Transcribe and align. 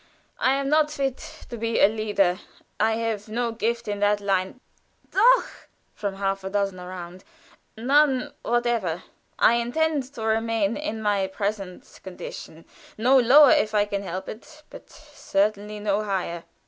I 0.39 0.53
am 0.55 0.67
not 0.67 0.89
fit 0.89 1.45
to 1.51 1.57
be 1.57 1.79
a 1.79 1.87
leader. 1.87 2.39
I 2.79 2.93
have 2.93 3.29
no 3.29 3.51
gift 3.51 3.87
in 3.87 3.99
that 3.99 4.19
line" 4.19 4.59
[Footnote 5.11 5.13
C: 5.13 5.13
Helfen 5.13 5.13
to 5.13 5.17
help.] 5.17 5.45
"Doch!" 5.45 5.67
from 5.93 6.15
half 6.15 6.43
a 6.43 6.49
dozen 6.49 6.79
around. 6.79 7.23
"None 7.77 8.33
whatever. 8.41 9.03
I 9.37 9.53
intend 9.57 10.11
to 10.15 10.23
remain 10.23 10.75
in 10.75 11.03
my 11.03 11.27
present 11.27 11.99
condition 12.03 12.65
no 12.97 13.15
lower 13.19 13.51
if 13.51 13.75
I 13.75 13.85
can 13.85 14.01
help 14.01 14.27
it, 14.27 14.63
but 14.71 14.89
certainly 14.89 15.79
no 15.79 16.01
higher. 16.03 16.45